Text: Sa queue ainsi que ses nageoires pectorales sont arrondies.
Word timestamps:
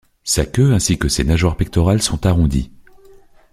Sa 0.23 0.47
queue 0.47 0.73
ainsi 0.73 0.97
que 0.97 1.07
ses 1.09 1.23
nageoires 1.23 1.57
pectorales 1.57 2.01
sont 2.01 2.25
arrondies. 2.25 2.71